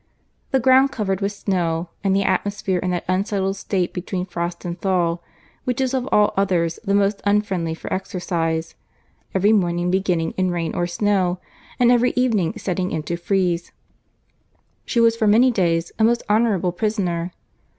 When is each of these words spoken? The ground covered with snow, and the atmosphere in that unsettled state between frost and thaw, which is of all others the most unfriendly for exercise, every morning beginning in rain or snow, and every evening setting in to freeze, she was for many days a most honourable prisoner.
The 0.49 0.59
ground 0.59 0.91
covered 0.91 1.21
with 1.21 1.31
snow, 1.31 1.89
and 2.03 2.15
the 2.15 2.23
atmosphere 2.23 2.79
in 2.79 2.89
that 2.89 3.05
unsettled 3.07 3.55
state 3.55 3.93
between 3.93 4.25
frost 4.25 4.65
and 4.65 4.81
thaw, 4.81 5.19
which 5.63 5.79
is 5.79 5.93
of 5.93 6.09
all 6.11 6.33
others 6.35 6.79
the 6.83 6.95
most 6.95 7.21
unfriendly 7.23 7.75
for 7.75 7.93
exercise, 7.93 8.73
every 9.35 9.53
morning 9.53 9.91
beginning 9.91 10.31
in 10.37 10.49
rain 10.49 10.73
or 10.73 10.87
snow, 10.87 11.39
and 11.79 11.91
every 11.91 12.13
evening 12.15 12.53
setting 12.57 12.89
in 12.89 13.03
to 13.03 13.15
freeze, 13.15 13.71
she 14.85 14.99
was 14.99 15.15
for 15.15 15.27
many 15.27 15.51
days 15.51 15.91
a 15.99 16.03
most 16.03 16.23
honourable 16.27 16.71
prisoner. 16.71 17.31